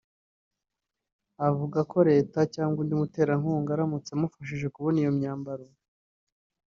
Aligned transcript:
Avuga 1.47 1.79
ko 1.91 1.97
Leta 2.09 2.39
cyangwa 2.55 2.77
undi 2.81 2.93
muterankunga 3.01 3.69
aramutse 3.73 4.09
amufashije 4.13 4.65
kubona 4.75 4.97
iyo 5.03 5.11
myambaro 5.17 5.65